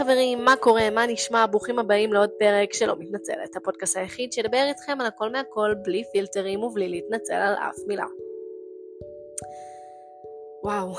[0.00, 0.90] חברים, מה קורה?
[0.90, 1.46] מה נשמע?
[1.46, 6.62] ברוכים הבאים לעוד פרק שלא מתנצלת, הפודקאסט היחיד שידבר איתכם על הכל מהכל בלי פילטרים
[6.62, 8.06] ובלי להתנצל על אף מילה.
[10.64, 10.92] וואו,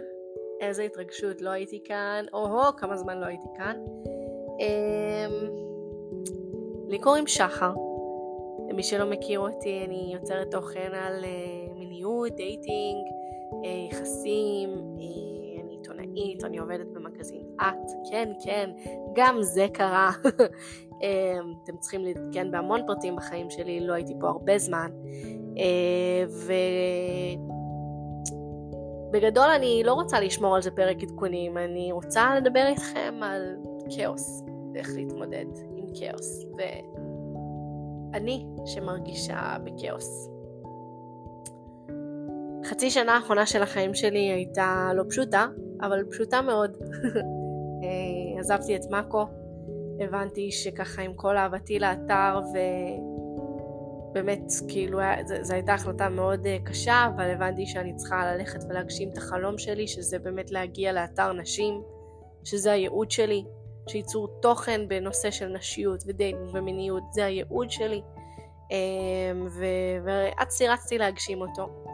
[0.60, 3.76] איזה התרגשות, לא הייתי כאן, או-הו, כמה זמן לא הייתי כאן.
[4.60, 5.48] אמ...
[6.88, 7.72] לי קוראים שחר,
[8.70, 13.06] למי שלא מכיר אותי, אני יוצרת תוכן על אה, מיניות, dating,
[13.64, 15.37] uh, יחסים, אני
[16.18, 18.70] עיתונאית, אני עובדת במגזין את, כן, כן,
[19.14, 20.10] גם זה קרה.
[21.02, 24.90] אמ, אתם צריכים להתעדכן בהמון פרטים בחיים שלי, לא הייתי פה הרבה זמן.
[29.10, 33.56] ובגדול אני לא רוצה לשמור על זה פרק עדכונים, אני רוצה לדבר איתכם על
[33.96, 34.42] כאוס,
[34.74, 36.44] ואיך להתמודד עם כאוס.
[36.58, 36.60] ו...
[38.14, 40.28] אני שמרגישה בכאוס.
[42.64, 45.46] חצי שנה האחרונה של החיים שלי הייתה לא פשוטה,
[45.80, 46.76] אבל פשוטה מאוד.
[47.84, 49.26] אה, עזבתי את מאקו,
[50.00, 52.40] הבנתי שככה עם כל אהבתי לאתר
[54.10, 54.98] ובאמת כאילו
[55.42, 59.88] זו הייתה החלטה מאוד אה, קשה, אבל הבנתי שאני צריכה ללכת ולהגשים את החלום שלי,
[59.88, 61.82] שזה באמת להגיע לאתר נשים,
[62.44, 63.44] שזה הייעוד שלי.
[63.88, 68.02] שייצור תוכן בנושא של נשיות ו dating ומיניות, זה הייעוד שלי.
[68.70, 69.48] אמ,
[70.04, 71.84] ורצתי רצתי להגשים אותו.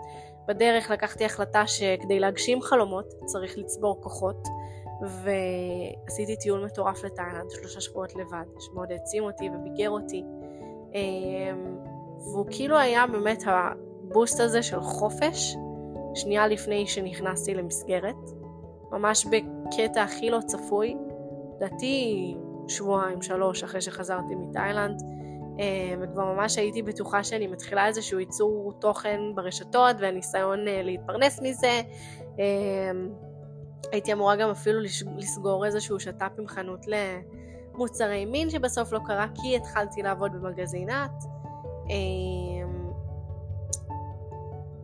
[0.48, 4.48] בדרך לקחתי החלטה שכדי להגשים חלומות צריך לצבור כוחות
[5.00, 10.24] ועשיתי טיול מטורף לתאילנד, שלושה שבועות לבד, שמאוד העצים אותי וביגר אותי.
[10.94, 11.78] אמ,
[12.18, 15.56] והוא כאילו היה באמת הבוסט הזה של חופש
[16.14, 18.30] שנייה לפני שנכנסתי למסגרת,
[18.90, 20.96] ממש בקטע הכי לא צפוי,
[21.56, 22.34] לדעתי
[22.68, 25.02] שבועיים, שלוש אחרי שחזרתי מתאילנד,
[26.00, 31.80] וכבר ממש הייתי בטוחה שאני מתחילה איזשהו ייצור תוכן ברשתות והניסיון אה, להתפרנס מזה.
[32.40, 32.90] אה,
[33.92, 34.80] הייתי אמורה גם אפילו
[35.16, 36.86] לסגור איזשהו שת"פ עם חנות
[37.74, 41.10] למוצרי מין שבסוף לא קרה כי התחלתי לעבוד במגזינת.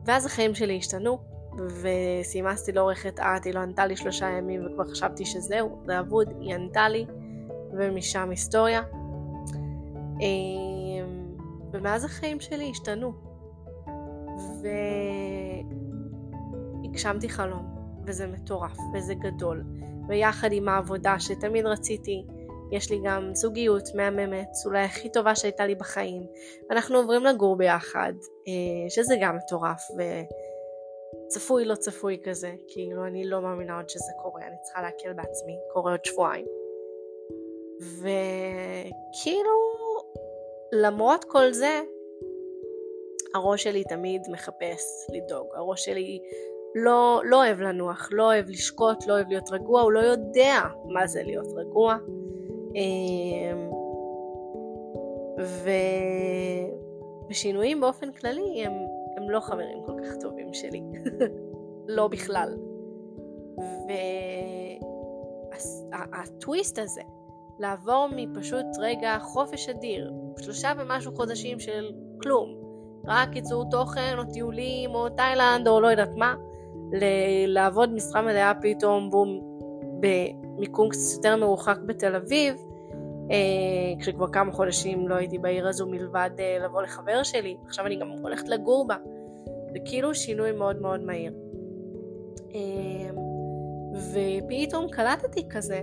[0.06, 1.18] ואז החיים שלי השתנו
[1.58, 6.54] וסימסתי לעורכת את, היא לא ענתה לי שלושה ימים וכבר חשבתי שזהו, זה אבוד, היא
[6.54, 7.06] ענתה לי
[7.72, 8.82] ומשם היסטוריה.
[10.20, 11.36] אמ,
[11.72, 13.12] ומאז החיים שלי השתנו.
[16.82, 17.76] והגשמתי חלום,
[18.06, 19.64] וזה מטורף, וזה גדול.
[20.08, 22.26] ויחד עם העבודה שתמיד רציתי,
[22.72, 26.26] יש לי גם זוגיות מהממת, אולי הכי טובה שהייתה לי בחיים.
[26.70, 28.12] אנחנו עוברים לגור ביחד,
[28.48, 29.82] אה, שזה גם מטורף,
[31.26, 35.58] וצפוי לא צפוי כזה, כאילו אני לא מאמינה עוד שזה קורה, אני צריכה להקל בעצמי,
[35.72, 36.46] קורה עוד שבועיים.
[37.80, 39.69] וכאילו
[40.72, 41.80] למרות כל זה,
[43.34, 45.46] הראש שלי תמיד מחפש לדאוג.
[45.54, 46.20] הראש שלי
[46.74, 51.06] לא, לא אוהב לנוח, לא אוהב לשקוט, לא אוהב להיות רגוע, הוא לא יודע מה
[51.06, 51.96] זה להיות רגוע.
[52.74, 53.70] אמ,
[55.40, 55.70] ו...
[57.30, 58.72] ושינויים באופן כללי הם,
[59.16, 60.82] הם לא חברים כל כך טובים שלי.
[61.96, 62.56] לא בכלל.
[65.92, 67.02] והטוויסט הזה,
[67.58, 71.90] לעבור מפשוט רגע חופש אדיר, שלושה ומשהו חודשים של
[72.22, 72.54] כלום,
[73.06, 76.34] רק ייצור תוכן או טיולים או תאילנד או לא יודעת מה,
[76.92, 79.40] ל- לעבוד משרה מלאה פתאום בום
[80.00, 82.56] במיקום קצת יותר מרוחק בתל אביב,
[83.30, 87.96] אה, כשכבר כמה חודשים לא הייתי בעיר הזו מלבד אה, לבוא לחבר שלי, עכשיו אני
[87.96, 88.96] גם הולכת לגור בה,
[89.72, 91.32] זה כאילו שינוי מאוד מאוד מהיר.
[92.54, 93.10] אה,
[94.12, 95.82] ופתאום קלטתי כזה,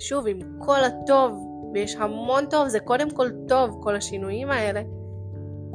[0.00, 4.82] ששוב עם כל הטוב ויש המון טוב, זה קודם כל טוב, כל השינויים האלה.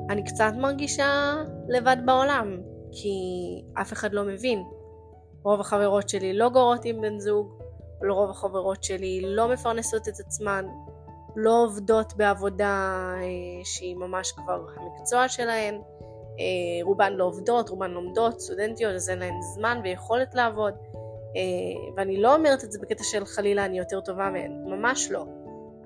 [0.10, 1.36] אני קצת מרגישה
[1.68, 2.58] לבד בעולם,
[2.92, 3.10] כי
[3.82, 4.64] אף אחד לא מבין.
[5.44, 7.60] רוב החברות שלי לא גורות עם בן זוג,
[8.10, 10.66] רוב החברות שלי לא מפרנסות את עצמן,
[11.36, 13.26] לא עובדות בעבודה אה,
[13.64, 15.76] שהיא ממש כבר המקצוע שלהן,
[16.40, 20.74] אה, רובן לא עובדות, רובן לומדות, סטודנטיות, אז אין להן זמן ויכולת לעבוד.
[21.36, 21.42] אה,
[21.98, 25.26] ואני לא אומרת את זה בקטע של חלילה אני יותר טובה מהן, ממש לא.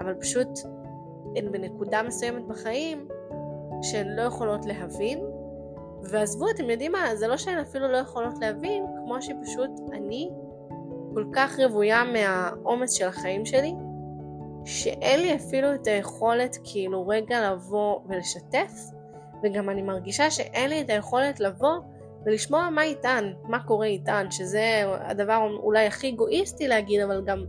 [0.02, 0.48] אבל פשוט
[1.36, 3.08] הן בנקודה מסוימת בחיים
[3.82, 5.20] שהן לא יכולות להבין,
[6.04, 10.30] ועזבו, אתם יודעים מה, זה לא שהן אפילו לא יכולות להבין, כמו שפשוט אני
[11.14, 13.74] כל כך רוויה מהעומס של החיים שלי,
[14.66, 18.72] שאין לי אפילו את היכולת כאילו רגע לבוא ולשתף,
[19.44, 21.80] וגם אני מרגישה שאין לי את היכולת לבוא
[22.26, 27.46] ולשמוע מה איתן, מה קורה איתן, שזה הדבר אולי הכי אגואיסטי להגיד, אבל גם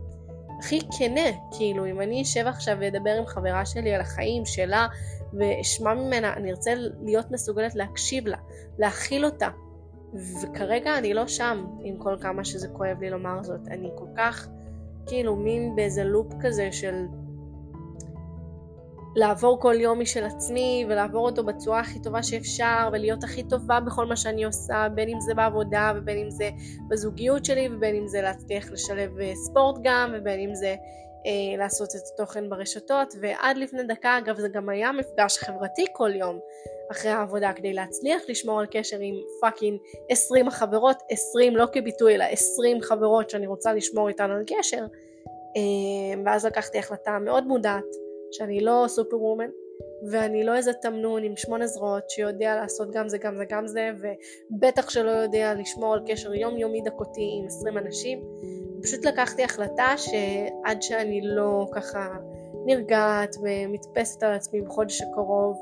[0.59, 4.87] הכי כנה, כאילו אם אני אשב עכשיו ואדבר עם חברה שלי על החיים שלה
[5.33, 6.73] ואשמע ממנה, אני ארצה
[7.03, 8.37] להיות מסוגלת להקשיב לה,
[8.79, 9.49] להכיל אותה.
[10.43, 13.67] וכרגע אני לא שם, עם כל כמה שזה כואב לי לומר זאת.
[13.67, 14.47] אני כל כך
[15.07, 17.05] כאילו מין באיזה לופ כזה של
[19.15, 24.05] לעבור כל יום משל עצמי ולעבור אותו בצורה הכי טובה שאפשר ולהיות הכי טובה בכל
[24.05, 26.49] מה שאני עושה בין אם זה בעבודה ובין אם זה
[26.87, 30.75] בזוגיות שלי ובין אם זה להצליח לשלב אה, ספורט גם ובין אם זה
[31.25, 33.15] אה, לעשות את התוכן ברשתות.
[33.21, 36.39] ועד לפני דקה אגב זה גם היה מפגש חברתי כל יום
[36.91, 39.79] אחרי העבודה כדי להצליח לשמור על קשר עם fucking
[40.09, 44.85] 20 החברות 20 לא כביטוי אלא 20 חברות שאני רוצה לשמור איתן על קשר.
[45.57, 49.49] אה, ואז לקחתי החלטה מאוד מודעת שאני לא סופר וומן
[50.11, 53.91] ואני לא איזה תמנון עם שמונה זרועות שיודע לעשות גם זה גם זה גם זה
[54.51, 58.23] ובטח שלא יודע לשמור על קשר יומיומי דקותי עם 20 אנשים.
[58.83, 62.07] פשוט לקחתי החלטה שעד שאני לא ככה
[62.65, 65.57] נרגעת ומתפסת על עצמי בחודש הקרוב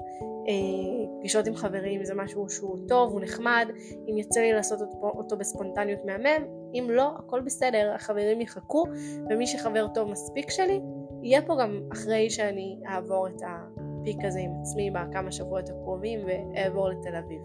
[0.47, 3.67] אה, פגישות עם חברים זה משהו שהוא טוב, הוא נחמד,
[4.09, 8.85] אם יוצא לי לעשות אותו בספונטניות מהמם, אם לא, הכל בסדר, החברים יחכו
[9.29, 10.79] ומי שחבר טוב מספיק שלי
[11.23, 16.89] יהיה פה גם אחרי שאני אעבור את הפיק הזה עם עצמי בכמה שבועות הקרובים ואעבור
[16.89, 17.41] לתל אביב.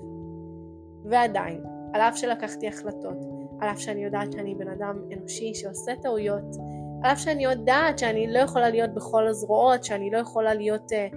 [1.05, 1.63] ועדיין,
[1.93, 3.17] על אף שלקחתי החלטות,
[3.61, 6.57] על אף שאני יודעת שאני בן אדם אנושי שעושה טעויות,
[7.03, 11.17] על אף שאני יודעת שאני לא יכולה להיות בכל הזרועות, שאני לא יכולה להיות uh,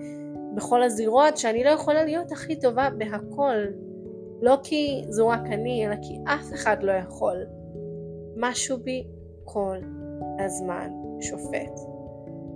[0.55, 3.57] בכל הזירות, שאני לא יכולה להיות הכי טובה בהכל.
[4.41, 7.45] לא כי זו רק אני, אלא כי אף אחד לא יכול.
[8.37, 9.07] משהו בי
[9.43, 9.77] כל
[10.39, 10.89] הזמן
[11.21, 11.96] שופט.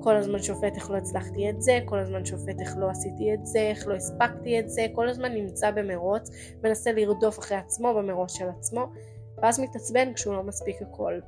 [0.04, 3.46] כל הזמן שופט איך לא הצלחתי את זה, כל הזמן שופט איך לא עשיתי את
[3.46, 6.30] זה, איך לא הספקתי את זה, כל הזמן נמצא במרוץ,
[6.64, 8.86] מנסה לרדוף אחרי עצמו במרוץ של עצמו,
[9.38, 11.20] ואז מתעצבן כשהוא לא מספיק הכל.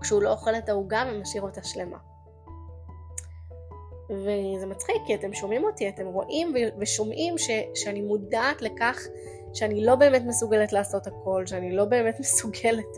[0.00, 1.98] כשהוא לא אוכל את העוגה ומשאיר אותה שלמה.
[4.10, 9.06] וזה מצחיק כי אתם שומעים אותי, אתם רואים ושומעים ש, שאני מודעת לכך
[9.54, 12.96] שאני לא באמת מסוגלת לעשות הכל, שאני לא באמת מסוגלת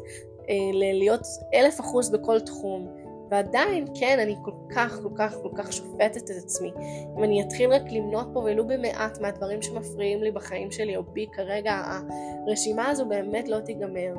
[0.48, 2.99] אה, להיות אלף אחוז בכל תחום,
[3.30, 6.72] ועדיין, כן, אני כל כך, כל כך, כל כך שופטת את עצמי.
[7.18, 11.26] אם אני אתחיל רק למנות פה ולו במעט מהדברים שמפריעים לי בחיים שלי או בי
[11.32, 11.82] כרגע,
[12.46, 14.14] הרשימה הזו באמת לא תיגמר.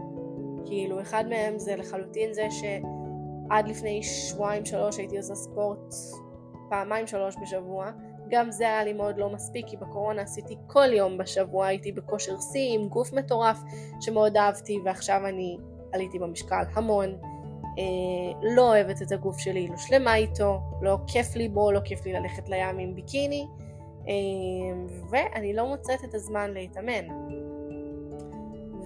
[0.65, 5.93] כאילו, אחד מהם זה לחלוטין זה שעד לפני שבועיים שלוש הייתי עושה ספורט
[6.69, 7.91] פעמיים שלוש בשבוע.
[8.29, 12.39] גם זה היה לי מאוד לא מספיק, כי בקורונה עשיתי כל יום בשבוע, הייתי בכושר
[12.51, 13.57] שיא עם גוף מטורף
[14.01, 15.57] שמאוד אהבתי, ועכשיו אני
[15.93, 17.30] עליתי במשקל המון.
[17.77, 17.83] אה,
[18.41, 22.13] לא אוהבת את הגוף שלי, לא שלמה איתו, לא כיף לי בו, לא כיף לי
[22.13, 23.47] ללכת לים עם ביקיני,
[24.07, 24.13] אה,
[25.09, 27.07] ואני לא מוצאת את הזמן להתאמן.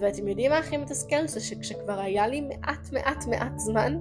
[0.00, 1.26] ואתם יודעים מה הכי מתסכל?
[1.26, 3.98] זה שכשכבר היה לי מעט מעט מעט זמן,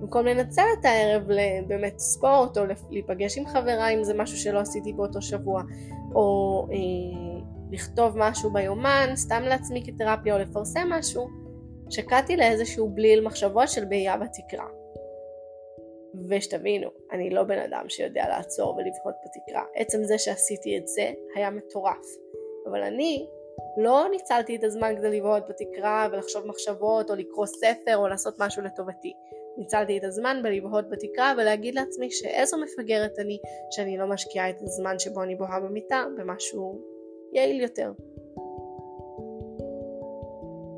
[0.00, 4.92] במקום לנצל את הערב לבאמת ספורט, או להיפגש עם חברה אם זה משהו שלא עשיתי
[4.92, 5.62] באותו שבוע,
[6.14, 7.40] או אה,
[7.70, 11.28] לכתוב משהו ביומן, סתם לעצמי כתרפיה, או לפרסם משהו,
[11.90, 14.66] שקעתי לאיזשהו בליל מחשבות של באייה בתקרה.
[16.28, 19.64] ושתבינו, אני לא בן אדם שיודע לעצור ולבהות בתקרה.
[19.74, 22.06] עצם זה שעשיתי את זה היה מטורף.
[22.66, 23.26] אבל אני
[23.76, 28.62] לא ניצלתי את הזמן כדי לבהות בתקרה ולחשוב מחשבות או לקרוא ספר או לעשות משהו
[28.62, 29.12] לטובתי.
[29.58, 33.38] ניצלתי את הזמן בלבהות בתקרה ולהגיד לעצמי שאיזו מפגרת אני
[33.70, 36.80] שאני לא משקיעה את הזמן שבו אני בוהה במיטה במשהו
[37.32, 37.92] יעיל יותר.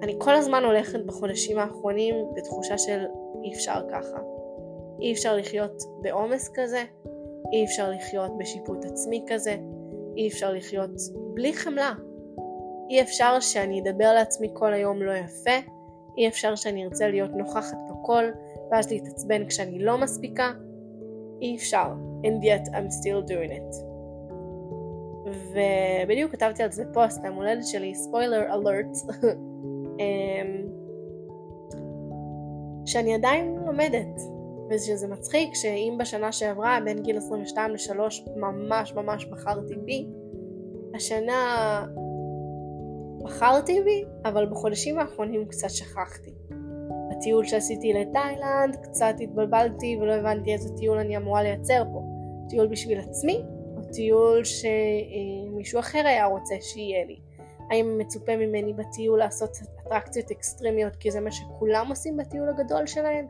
[0.02, 3.04] אני כל הזמן הולכת בחודשים האחרונים בתחושה של
[3.44, 4.18] אי אפשר ככה.
[5.00, 6.84] אי אפשר לחיות בעומס כזה,
[7.52, 9.56] אי אפשר לחיות בשיפוט עצמי כזה,
[10.16, 10.90] אי אפשר לחיות
[11.34, 11.92] בלי חמלה.
[12.90, 15.70] אי אפשר שאני אדבר לעצמי כל היום לא יפה,
[16.18, 18.24] אי אפשר שאני ארצה להיות נוכחת בכל,
[18.70, 20.52] ואז להתעצבן כשאני לא מספיקה.
[21.42, 21.86] אי אפשר.
[22.24, 23.76] And yet I'm still doing it.
[25.26, 28.96] ובדיוק כתבתי על זה פוסט, היום הולדת שלי, ספוילר אלרט.
[29.98, 30.66] אמ,
[32.86, 34.20] שאני עדיין לומדת,
[34.70, 40.06] ושזה מצחיק שאם בשנה שעברה בין גיל 22 ל-3 ממש ממש בחרתי בי,
[40.94, 41.84] השנה
[43.24, 46.34] בחרתי בי, אבל בחודשים האחרונים קצת שכחתי.
[47.10, 52.02] בטיול שעשיתי לתאילנד קצת התבלבלתי ולא הבנתי איזה טיול אני אמורה לייצר פה.
[52.48, 53.42] טיול בשביל עצמי,
[53.76, 57.16] או טיול שמישהו אחר היה רוצה שיהיה לי.
[57.70, 59.50] האם מצופה ממני בטיול לעשות
[59.86, 63.26] אטרקציות אקסטרימיות כי זה מה שכולם עושים בטיול הגדול שלהם,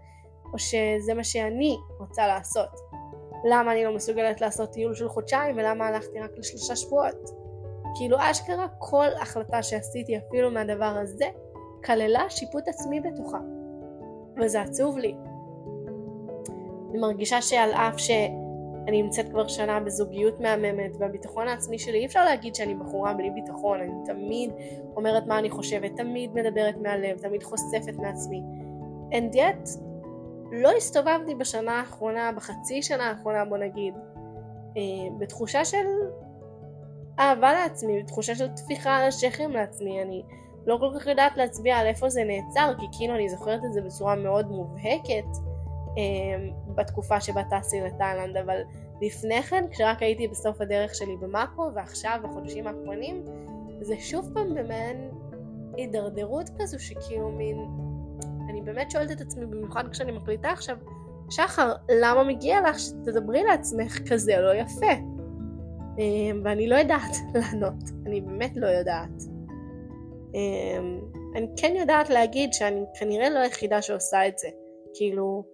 [0.53, 2.81] או שזה מה שאני רוצה לעשות.
[3.45, 7.31] למה אני לא מסוגלת לעשות טיול של חודשיים ולמה הלכתי רק לשלושה שבועות?
[7.97, 11.27] כאילו אשכרה כל החלטה שעשיתי אפילו מהדבר הזה
[11.85, 13.39] כללה שיפוט עצמי בתוכה.
[14.41, 15.15] וזה עצוב לי.
[16.91, 18.11] אני מרגישה שעל אף ש...
[18.89, 23.31] אני נמצאת כבר שנה בזוגיות מהממת והביטחון העצמי שלי אי אפשר להגיד שאני בחורה בלי
[23.31, 24.51] ביטחון אני תמיד
[24.97, 28.43] אומרת מה אני חושבת תמיד מדברת מהלב תמיד חושפת מעצמי.
[29.11, 29.69] And yet
[30.53, 33.95] לא הסתובבתי בשנה האחרונה, בחצי שנה האחרונה בוא נגיד,
[34.77, 35.87] אה, בתחושה של
[37.19, 40.23] אהבה לעצמי, בתחושה של טפיחה על השכם לעצמי, אני
[40.67, 43.81] לא כל כך יודעת להצביע על איפה זה נעצר, כי כאילו אני זוכרת את זה
[43.81, 45.29] בצורה מאוד מובהקת
[45.99, 48.61] אה, בתקופה שבה טסתי לתאילנד, אבל
[49.03, 53.23] לפני כן, כשרק הייתי בסוף הדרך שלי במאקו, ועכשיו, בחודשים האחרונים,
[53.81, 55.11] זה שוב פעם במעין
[55.77, 57.57] הידרדרות כזו שכאילו מין...
[58.51, 60.77] אני באמת שואלת את עצמי, במיוחד כשאני מקליטה עכשיו,
[61.31, 64.93] שחר, למה מגיע לך שתדברי לעצמך כזה לא יפה?
[65.99, 69.23] אמ, ואני לא יודעת לענות, אני באמת לא יודעת.
[70.35, 71.01] אמ,
[71.37, 74.49] אני כן יודעת להגיד שאני כנראה לא היחידה שעושה את זה.
[74.95, 75.45] כאילו,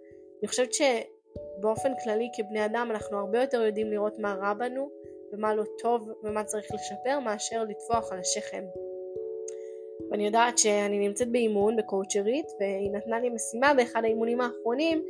[0.42, 4.90] אני חושבת שבאופן כללי כבני אדם אנחנו הרבה יותר יודעים לראות מה רע בנו
[5.33, 8.64] ומה לא טוב ומה צריך לשפר מאשר לטפוח על השכם.
[10.11, 15.02] ואני יודעת שאני נמצאת באימון בקואוצ'רית והיא נתנה לי משימה באחד האימונים האחרונים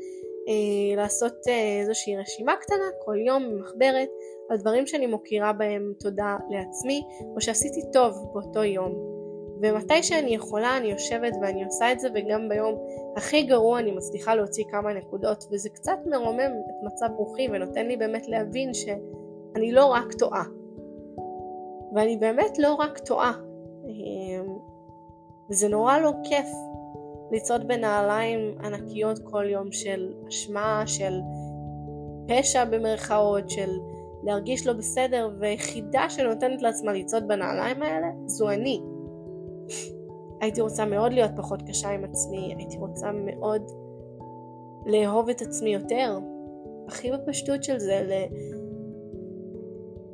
[0.49, 4.08] אה, לעשות אה, איזושהי רשימה קטנה כל יום במחברת
[4.50, 7.02] על דברים שאני מוקירה בהם תודה לעצמי
[7.35, 9.17] או שעשיתי טוב באותו יום
[9.62, 12.74] ומתי שאני יכולה אני יושבת ואני עושה את זה וגם ביום
[13.16, 17.96] הכי גרוע אני מצליחה להוציא כמה נקודות וזה קצת מרומם את מצב רוחי ונותן לי
[17.96, 20.44] באמת להבין שאני לא רק טועה
[21.94, 23.32] ואני באמת לא רק טועה
[23.84, 24.44] אה,
[25.50, 26.46] וזה נורא לא כיף
[27.32, 31.20] לצעוד בנעליים ענקיות כל יום של אשמה, של
[32.28, 33.70] פשע במרכאות, של
[34.22, 38.82] להרגיש לא בסדר, ויחידה שנותנת לעצמה לצעוד בנעליים האלה זו אני.
[40.40, 43.70] הייתי רוצה מאוד להיות פחות קשה עם עצמי, הייתי רוצה מאוד
[44.87, 46.18] לאהוב את עצמי יותר.
[46.88, 48.12] הכי בפשטות של זה, ל...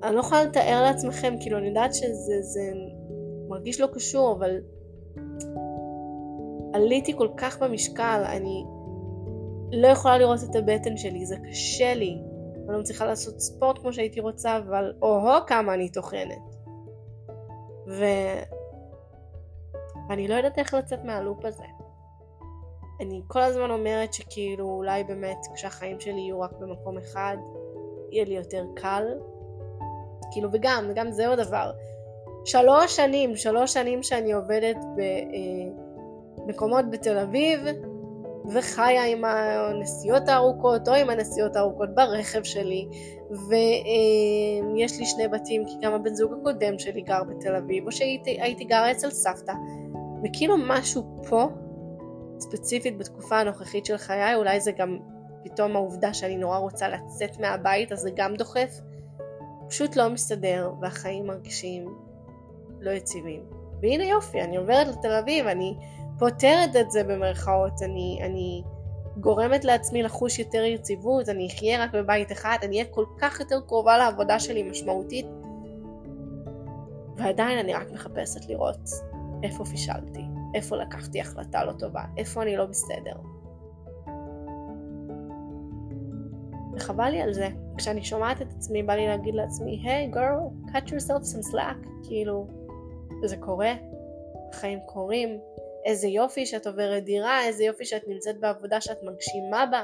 [0.02, 2.72] אני לא יכולה לתאר לעצמכם, כאילו אני יודעת שזה זה
[3.48, 4.60] מרגיש לא קשור, אבל
[6.72, 8.64] עליתי כל כך במשקל, אני
[9.72, 12.18] לא יכולה לראות את הבטן שלי, זה קשה לי.
[12.54, 16.42] אני לא מצליחה לעשות ספורט כמו שהייתי רוצה, אבל או-הו כמה אני טוחנת.
[17.88, 18.04] ו...
[20.08, 21.64] ואני לא יודעת איך לצאת מהלופ הזה.
[23.00, 27.36] אני כל הזמן אומרת שכאילו אולי באמת כשהחיים שלי יהיו רק במקום אחד,
[28.10, 29.04] יהיה לי יותר קל.
[30.32, 31.70] כאילו וגם, גם זה עוד דבר.
[32.44, 35.00] שלוש שנים, שלוש שנים שאני עובדת ב...
[35.00, 37.60] אה, בתל אביב
[38.52, 42.88] וחיה עם הנסיעות הארוכות או עם הנסיעות הארוכות ברכב שלי
[43.30, 48.64] ויש לי שני בתים כי גם הבן זוג הקודם שלי גר בתל אביב או שהייתי
[48.64, 49.52] גרה אצל סבתא
[50.24, 51.48] וכאילו משהו פה
[52.38, 54.98] ספציפית בתקופה הנוכחית של חיי אולי זה גם
[55.44, 58.80] פתאום העובדה שאני נורא רוצה לצאת מהבית אז זה גם דוחף
[59.68, 61.94] פשוט לא מסתדר והחיים מרגישים
[62.80, 63.42] לא יציבים.
[63.82, 65.76] והנה יופי אני עוברת לתל אביב אני
[66.18, 68.62] פותרת את זה במרכאות, אני, אני
[69.16, 73.60] גורמת לעצמי לחוש יותר יציבות, אני אחיה רק בבית אחד, אני אהיה כל כך יותר
[73.66, 75.26] קרובה לעבודה שלי משמעותית,
[77.16, 78.90] ועדיין אני רק מחפשת לראות
[79.44, 80.24] איפה פישלתי,
[80.54, 83.12] איפה לקחתי החלטה לא טובה, איפה אני לא בסדר.
[86.76, 87.48] וחבל לי על זה.
[87.78, 91.88] כשאני שומעת את עצמי, בא לי להגיד לעצמי, היי hey, girl, cut yourself some slack,
[92.08, 92.46] כאילו,
[93.24, 93.72] זה קורה,
[94.52, 95.40] החיים קורים,
[95.84, 99.82] איזה יופי שאת עוברת דירה, איזה יופי שאת נמצאת בעבודה שאת מגשימה בה.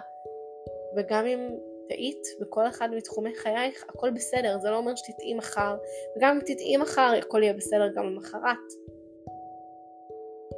[0.97, 1.49] וגם אם
[1.89, 5.77] טעית בכל אחד מתחומי חייך, הכל בסדר, זה לא אומר שתטעי מחר,
[6.17, 8.57] וגם אם תטעי מחר, הכל יהיה בסדר גם למחרת.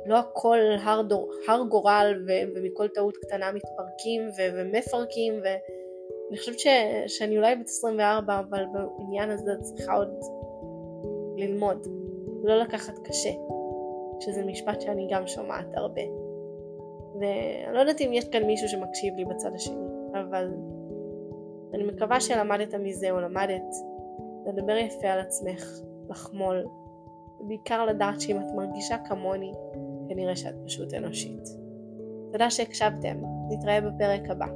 [0.06, 6.58] לא הכל הר, דור, הר גורל ו- ומכל טעות קטנה מתפרקים ו- ומפרקים ואני חושבת
[6.58, 10.20] ש- שאני אולי בת 24 אבל בעניין הזה צריכה עוד
[11.36, 11.86] ללמוד,
[12.44, 13.30] לא לקחת קשה.
[14.22, 16.02] שזה משפט שאני גם שומעת הרבה.
[17.14, 20.54] ואני לא יודעת אם יש כאן מישהו שמקשיב לי בצד השני, אבל
[21.74, 23.74] אני מקווה שלמדת מזה או למדת
[24.46, 26.66] לדבר יפה על עצמך, לחמול,
[27.40, 29.52] ובעיקר לדעת שאם את מרגישה כמוני,
[30.14, 31.48] כנראה שאת פשוט אנושית.
[32.32, 33.16] תודה שהקשבתם,
[33.50, 34.46] נתראה בפרק הבא.